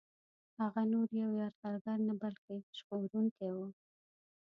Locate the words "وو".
3.55-3.67